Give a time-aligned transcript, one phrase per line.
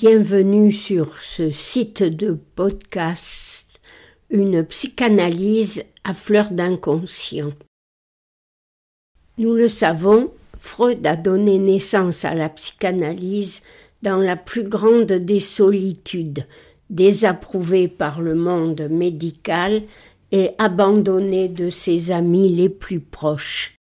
[0.00, 3.78] Bienvenue sur ce site de podcast
[4.30, 7.52] Une psychanalyse à fleur d'inconscient.
[9.36, 13.60] Nous le savons, Freud a donné naissance à la psychanalyse
[14.00, 16.46] dans la plus grande des solitudes,
[16.88, 19.82] désapprouvé par le monde médical
[20.32, 23.74] et abandonné de ses amis les plus proches.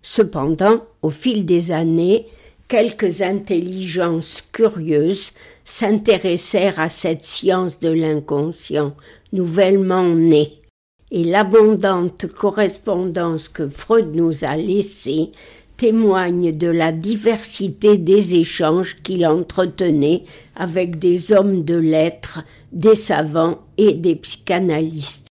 [0.00, 2.28] Cependant, au fil des années,
[2.68, 5.32] quelques intelligences curieuses
[5.66, 8.94] s'intéressèrent à cette science de l'inconscient
[9.32, 10.62] nouvellement née,
[11.10, 15.32] et l'abondante correspondance que Freud nous a laissée
[15.76, 20.22] témoigne de la diversité des échanges qu'il entretenait
[20.54, 25.26] avec des hommes de lettres, des savants et des psychanalystes.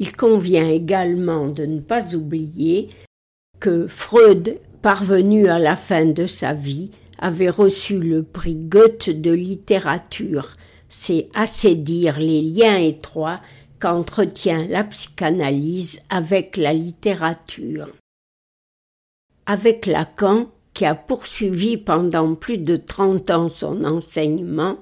[0.00, 2.88] Il convient également de ne pas oublier
[3.60, 9.30] que Freud parvenu à la fin de sa vie, avait reçu le prix Goethe de
[9.30, 10.54] littérature.
[10.88, 13.40] C'est assez dire les liens étroits
[13.80, 17.88] qu'entretient la psychanalyse avec la littérature.
[19.46, 24.78] Avec Lacan, qui a poursuivi pendant plus de trente ans son enseignement,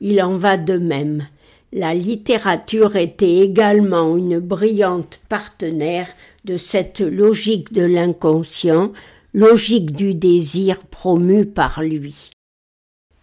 [0.00, 1.26] il en va de même.
[1.72, 6.08] La littérature était également une brillante partenaire
[6.44, 8.92] de cette logique de l'inconscient
[9.34, 12.30] logique du désir promu par lui.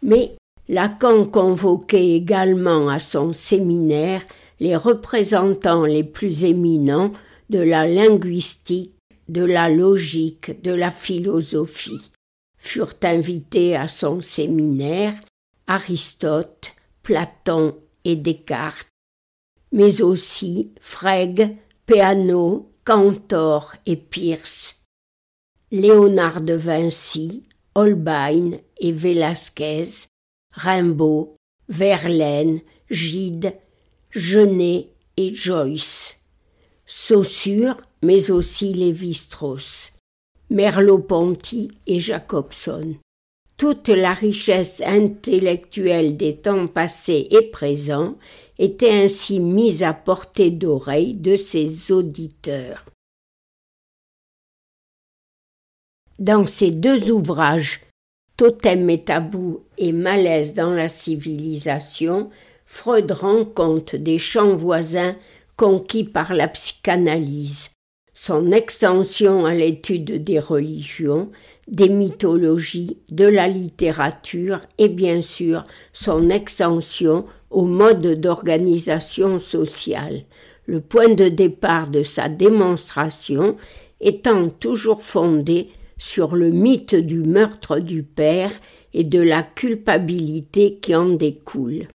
[0.01, 0.35] Mais
[0.67, 4.23] Lacan convoquait également à son séminaire
[4.59, 7.11] les représentants les plus éminents
[7.49, 8.93] de la linguistique,
[9.29, 12.11] de la logique, de la philosophie.
[12.57, 15.13] Furent invités à son séminaire
[15.67, 18.89] Aristote, Platon et Descartes,
[19.71, 21.49] mais aussi Frege,
[21.85, 24.74] Peano, Cantor et Peirce,
[25.71, 27.43] Léonard de Vinci,
[27.73, 29.87] Holbein et Velasquez,
[30.51, 31.33] Rimbaud,
[31.69, 32.59] Verlaine,
[32.91, 33.53] Gide,
[34.11, 36.17] Genet et Joyce.
[36.85, 39.91] Saussure, mais aussi Lévi-Strauss,
[40.51, 42.95] Merleau-Ponty et Jacobson.
[43.57, 48.15] Toute la richesse intellectuelle des temps passés et présents
[48.59, 52.85] était ainsi mise à portée d'oreille de ses auditeurs.
[56.19, 57.81] Dans ces deux ouvrages,
[58.37, 62.29] Totem et tabou et malaise dans la civilisation,
[62.65, 65.15] Freud rend compte des champs voisins
[65.57, 67.71] conquis par la psychanalyse,
[68.13, 71.31] son extension à l'étude des religions,
[71.67, 80.23] des mythologies, de la littérature et bien sûr son extension au mode d'organisation sociale,
[80.65, 83.57] le point de départ de sa démonstration
[83.99, 88.51] étant toujours fondé sur le mythe du meurtre du père
[88.93, 91.87] et de la culpabilité qui en découle.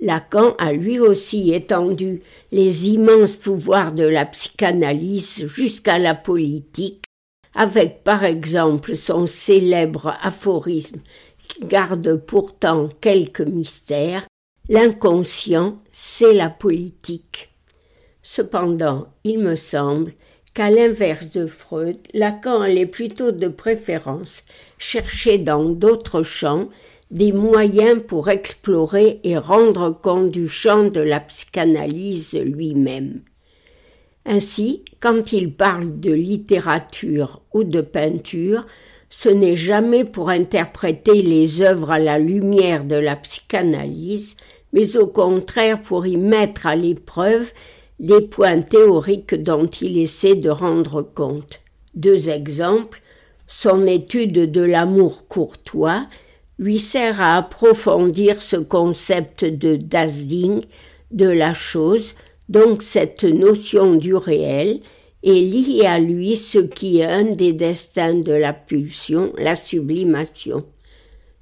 [0.00, 2.22] Lacan a lui aussi étendu
[2.52, 7.04] les immenses pouvoirs de la psychanalyse jusqu'à la politique,
[7.54, 11.00] avec par exemple son célèbre aphorisme
[11.48, 14.26] qui garde pourtant quelques mystères
[14.70, 17.54] L'inconscient, c'est la politique.
[18.20, 20.12] Cependant, il me semble
[20.58, 24.42] qu'à l'inverse de Freud, Lacan allait plutôt de préférence
[24.76, 26.66] chercher dans d'autres champs
[27.12, 33.20] des moyens pour explorer et rendre compte du champ de la psychanalyse lui-même.
[34.26, 38.66] Ainsi, quand il parle de littérature ou de peinture,
[39.10, 44.34] ce n'est jamais pour interpréter les œuvres à la lumière de la psychanalyse,
[44.72, 47.52] mais au contraire pour y mettre à l'épreuve
[48.00, 51.60] les points théoriques dont il essaie de rendre compte.
[51.94, 53.02] Deux exemples.
[53.46, 56.06] Son étude de l'amour courtois
[56.58, 60.62] lui sert à approfondir ce concept de Dasding,
[61.10, 62.14] de la chose,
[62.48, 64.80] donc cette notion du réel,
[65.22, 70.64] et lie à lui ce qui est un des destins de la pulsion, la sublimation.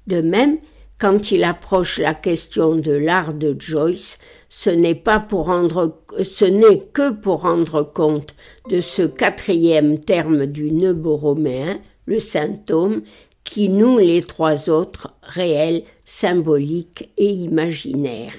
[0.07, 0.57] De même,
[0.99, 4.17] quand il approche la question de l'art de Joyce,
[4.59, 8.33] ce n'est pas pour rendre, ce n'est que pour rendre compte
[8.71, 11.77] de ce quatrième terme du nœud borroméen,
[12.07, 13.03] le symptôme,
[13.43, 18.33] qui noue les trois autres, réels, symboliques et imaginaires.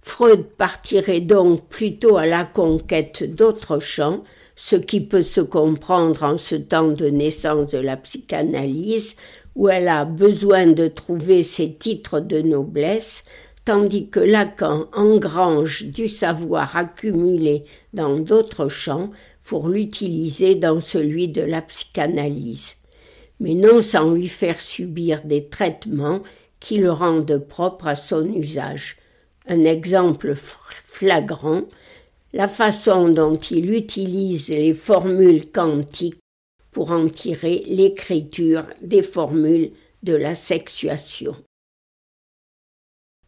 [0.00, 4.24] Freud partirait donc plutôt à la conquête d'autres champs,
[4.56, 9.14] ce qui peut se comprendre en ce temps de naissance de la psychanalyse,
[9.54, 13.22] où elle a besoin de trouver ses titres de noblesse,
[13.68, 19.10] tandis que Lacan engrange du savoir accumulé dans d'autres champs
[19.44, 22.76] pour l'utiliser dans celui de la psychanalyse,
[23.40, 26.22] mais non sans lui faire subir des traitements
[26.60, 28.96] qui le rendent propre à son usage.
[29.46, 31.64] Un exemple flagrant,
[32.32, 36.20] la façon dont il utilise les formules quantiques
[36.70, 39.72] pour en tirer l'écriture des formules
[40.02, 41.36] de la sexuation.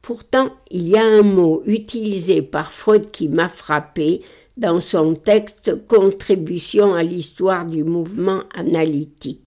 [0.03, 4.23] Pourtant, il y a un mot utilisé par Freud qui m'a frappé
[4.57, 9.43] dans son texte Contribution à l'histoire du mouvement analytique.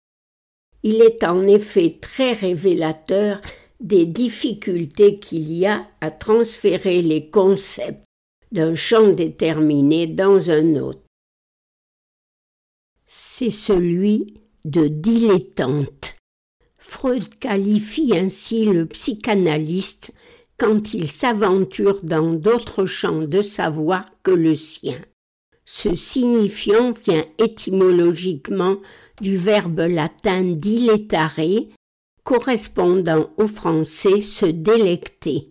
[0.84, 3.42] Il est en effet très révélateur
[3.80, 8.04] des difficultés qu'il y a à transférer les concepts
[8.52, 11.02] d'un champ déterminé dans un autre.
[13.08, 16.16] C'est celui de dilettante.
[16.78, 20.14] Freud qualifie ainsi le psychanalyste
[20.64, 24.96] quand il s'aventure dans d'autres champs de savoir que le sien.
[25.66, 28.78] Ce signifiant vient étymologiquement
[29.20, 31.42] du verbe latin dilettare,
[32.24, 35.50] correspondant au français se délecter.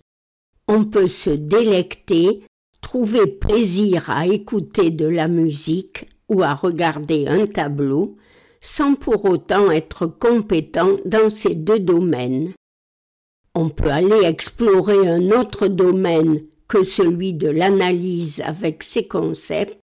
[0.67, 2.45] On peut se délecter,
[2.81, 8.17] trouver plaisir à écouter de la musique ou à regarder un tableau,
[8.63, 12.55] sans pour autant être compétent dans ces deux domaines.
[13.55, 19.79] On peut aller explorer un autre domaine que celui de l'analyse avec ses concepts,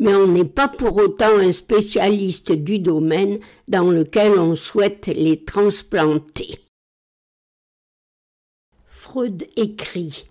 [0.00, 3.38] mais on n'est pas pour autant un spécialiste du domaine
[3.68, 6.58] dans lequel on souhaite les transplanter.
[8.84, 10.26] Freud écrit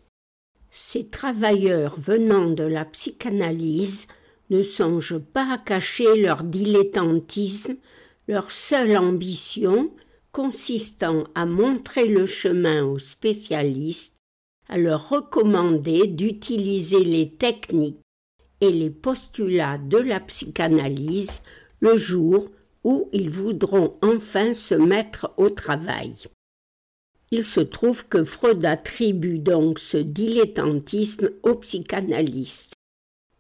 [0.70, 4.08] Ces travailleurs venant de la psychanalyse
[4.50, 7.78] ne songent pas à cacher leur dilettantisme,
[8.28, 9.92] leur seule ambition,
[10.32, 14.16] consistant à montrer le chemin aux spécialistes,
[14.70, 18.00] à leur recommander d'utiliser les techniques
[18.62, 21.42] et les postulats de la psychanalyse
[21.82, 22.50] le jour
[22.84, 26.14] où ils voudront enfin se mettre au travail.
[27.32, 32.74] Il se trouve que Freud attribue donc ce dilettantisme aux psychanalystes.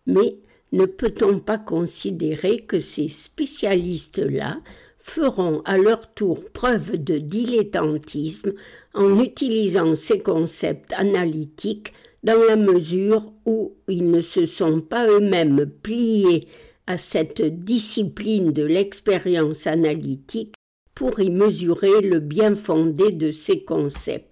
[0.05, 0.38] Mais
[0.71, 4.61] ne peut-on pas considérer que ces spécialistes-là
[5.03, 8.53] feront à leur tour preuve de dilettantisme
[8.94, 11.94] en utilisant ces concepts analytiques
[12.24, 16.48] dans la mesure où ils ne se sont pas eux-mêmes pliés
[16.88, 20.53] à cette discipline de l'expérience analytique
[20.94, 24.30] pour y mesurer le bien fondé de ces concepts.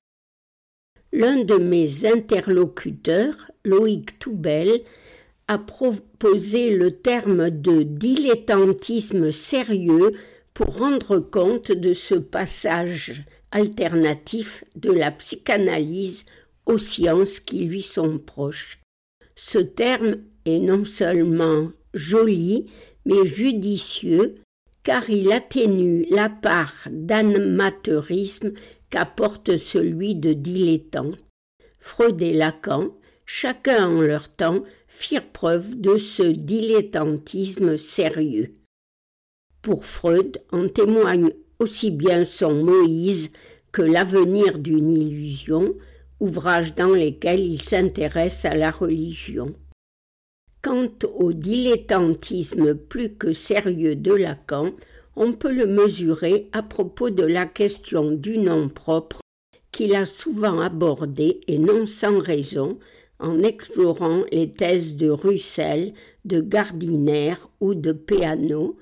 [1.12, 4.82] L'un de mes interlocuteurs, Loïc Toubel,
[5.48, 10.12] a proposé le terme de dilettantisme sérieux
[10.60, 16.26] pour rendre compte de ce passage alternatif de la psychanalyse
[16.66, 18.82] aux sciences qui lui sont proches.
[19.38, 22.66] Ce terme est non seulement joli,
[23.06, 24.36] mais judicieux,
[24.84, 28.52] car il atténue la part d'amateurisme
[28.90, 31.12] qu'apporte celui de dilettant.
[31.78, 38.59] Freud et Lacan, chacun en leur temps, firent preuve de ce dilettantisme sérieux.
[39.62, 43.32] Pour Freud en témoigne aussi bien son Moïse
[43.72, 45.76] que l'avenir d'une illusion,
[46.20, 49.54] ouvrages dans lesquels il s'intéresse à la religion.
[50.62, 54.72] Quant au dilettantisme plus que sérieux de Lacan,
[55.16, 59.20] on peut le mesurer à propos de la question du nom propre
[59.72, 62.80] qu'il a souvent abordé et non sans raison
[63.20, 65.94] en explorant les thèses de Russell,
[66.26, 68.78] de Gardiner ou de Peano,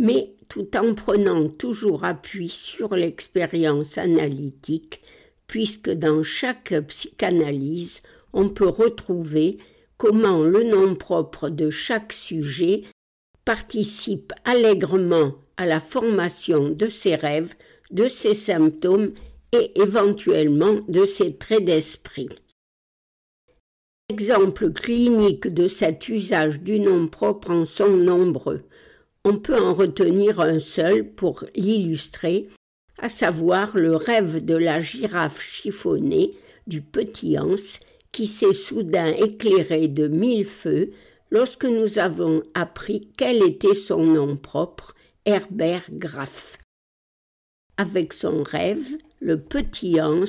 [0.00, 5.02] mais tout en prenant toujours appui sur l'expérience analytique
[5.46, 8.00] puisque dans chaque psychanalyse
[8.32, 9.58] on peut retrouver
[9.98, 12.84] comment le nom propre de chaque sujet
[13.44, 17.54] participe allègrement à la formation de ses rêves,
[17.90, 19.12] de ses symptômes
[19.52, 22.30] et éventuellement de ses traits d'esprit.
[24.08, 28.62] Exemples cliniques de cet usage du nom propre en sont nombreux.
[29.24, 32.48] On peut en retenir un seul pour l'illustrer
[32.98, 36.34] à savoir le rêve de la girafe chiffonnée
[36.66, 37.54] du petit Hans
[38.12, 40.92] qui s'est soudain éclairé de mille feux
[41.30, 46.58] lorsque nous avons appris quel était son nom propre, Herbert Graff.
[47.76, 50.24] Avec son rêve, le petit Hans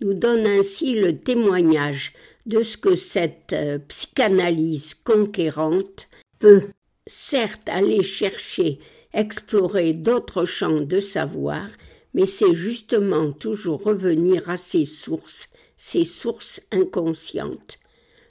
[0.00, 2.12] nous donne ainsi le témoignage
[2.46, 6.08] de ce que cette euh, psychanalyse conquérante
[6.38, 6.64] peut
[7.08, 8.78] certes aller chercher,
[9.12, 11.66] explorer d'autres champs de savoir,
[12.14, 17.78] mais c'est justement toujours revenir à ses sources, ses sources inconscientes.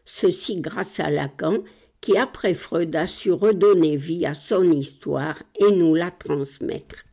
[0.05, 1.63] Ceci grâce à Lacan,
[1.99, 7.03] qui après Freud a su redonner vie à son histoire et nous la transmettre.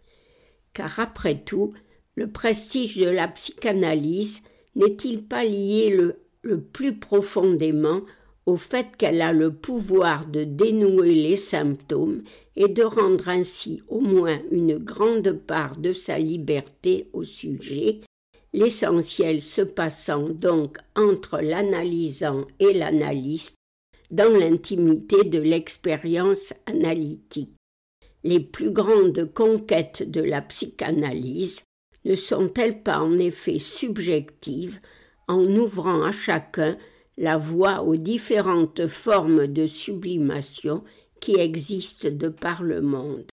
[0.72, 1.74] Car après tout,
[2.16, 4.42] Le prestige de la psychanalyse
[4.76, 8.02] n'est-il pas lié le, le plus profondément
[8.46, 12.22] au fait qu'elle a le pouvoir de dénouer les symptômes
[12.56, 18.00] et de rendre ainsi au moins une grande part de sa liberté au sujet,
[18.52, 23.54] l'essentiel se passant donc entre l'analysant et l'analyste
[24.10, 27.54] dans l'intimité de l'expérience analytique.
[28.22, 31.62] Les plus grandes conquêtes de la psychanalyse
[32.04, 34.80] ne sont-elles pas en effet subjectives
[35.26, 36.76] en ouvrant à chacun
[37.16, 40.82] la voie aux différentes formes de sublimation
[41.20, 43.26] qui existent de par le monde